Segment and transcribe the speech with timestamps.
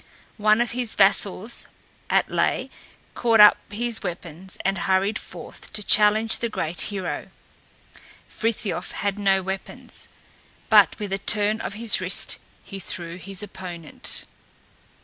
[0.39, 1.67] One of his vassals,
[2.09, 2.71] Atlé,
[3.13, 7.27] caught up his weapons and hurried forth to challenge the great hero.
[8.27, 10.07] Frithiof had no weapons,
[10.71, 14.25] but with a turn of his wrist he threw his opponent.